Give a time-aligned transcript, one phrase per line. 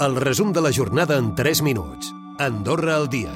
[0.00, 2.12] El resum de la jornada en 3 minuts.
[2.38, 3.32] Andorra al dia.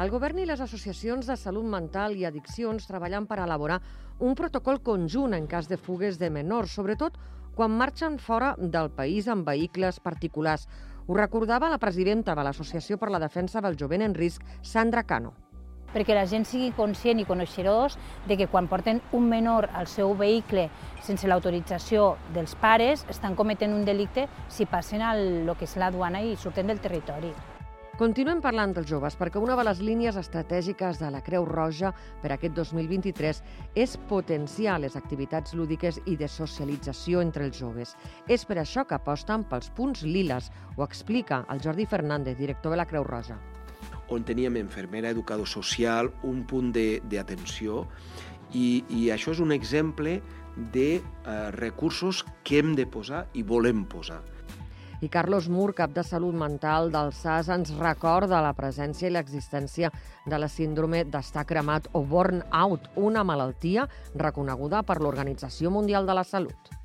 [0.00, 3.76] El govern i les associacions de salut mental i addiccions treballen per elaborar
[4.24, 7.20] un protocol conjunt en cas de fugues de menors, sobretot
[7.52, 10.64] quan marxen fora del país amb vehicles particulars.
[11.04, 15.36] Ho recordava la presidenta de l'Associació per la Defensa del Jovent en Risc, Sandra Cano
[15.94, 20.14] perquè la gent sigui conscient i coneixerós de que quan porten un menor al seu
[20.16, 20.68] vehicle
[21.02, 25.90] sense l'autorització dels pares estan cometent un delicte si passen al lo que és la
[25.90, 27.32] duana i surten del territori.
[28.00, 31.90] Continuem parlant dels joves perquè una de les línies estratègiques de la Creu Roja
[32.22, 33.42] per aquest 2023
[33.84, 37.92] és potenciar les activitats lúdiques i de socialització entre els joves.
[38.24, 42.80] És per això que aposten pels punts liles, ho explica el Jordi Fernández, director de
[42.80, 43.36] la Creu Roja
[44.10, 47.86] on teníem infermera, educador social, un punt d'atenció,
[48.52, 50.18] i, i això és un exemple
[50.74, 54.20] de eh, recursos que hem de posar i volem posar.
[55.00, 59.88] I Carlos Mur, cap de Salut Mental del SAS, ens recorda la presència i l'existència
[60.26, 66.26] de la síndrome d'estar cremat o burn-out, una malaltia reconeguda per l'Organització Mundial de la
[66.28, 66.79] Salut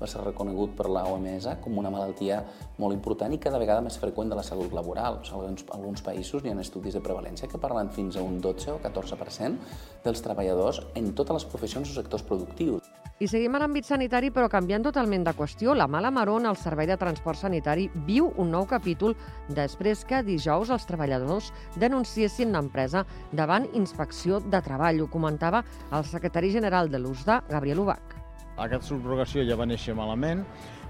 [0.00, 2.40] va ser reconegut per la OMS com una malaltia
[2.78, 5.20] molt important i cada vegada més freqüent de la salut laboral.
[5.20, 8.40] O sigui, en alguns països hi ha estudis de prevalència que parlen fins a un
[8.40, 12.94] 12 o 14% dels treballadors en totes les professions o sectors productius.
[13.22, 15.74] I seguim a l'àmbit sanitari, però canviant totalment de qüestió.
[15.78, 19.14] La Mala Marona, el Servei de Transport Sanitari, viu un nou capítol
[19.54, 25.06] després que dijous els treballadors denunciessin l'empresa davant inspecció de treball.
[25.06, 25.62] Ho comentava
[25.94, 28.13] el secretari general de l'USDA, Gabriel Ubach.
[28.54, 30.44] Aquesta subrogació ja va néixer malament,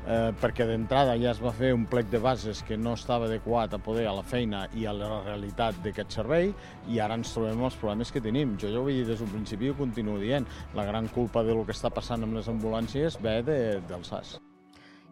[0.05, 3.73] eh, perquè d'entrada ja es va fer un plec de bases que no estava adequat
[3.73, 6.53] a poder a la feina i a la realitat d'aquest servei
[6.93, 8.59] i ara ens trobem els problemes que tenim.
[8.61, 10.47] Jo ja ho vaig dir des d'un principi i ho continuo dient.
[10.75, 14.37] La gran culpa de lo que està passant amb les ambulàncies ve de, del SAS.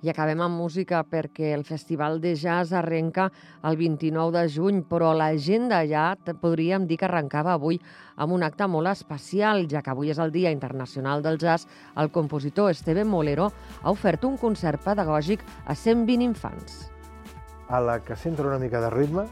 [0.02, 3.28] I acabem amb música perquè el Festival de Jazz arrenca
[3.62, 7.78] el 29 de juny, però l'agenda ja podríem dir que arrencava avui
[8.16, 11.68] amb un acte molt especial, ja que avui és el Dia Internacional del Jazz.
[11.94, 16.88] El compositor Esteve Molero ha ofert un concert pedagògic a 120 infants.
[17.70, 19.28] A la que s'entra una mica de ritme,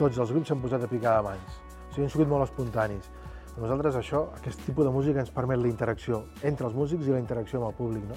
[0.00, 1.60] tots els grups s'han posat a picar de mans.
[1.90, 3.12] O sigui, han sigut molt espontanis.
[3.58, 7.12] A nosaltres això, aquest tipus de música ens permet la interacció entre els músics i
[7.12, 8.08] la interacció amb el públic.
[8.08, 8.16] No?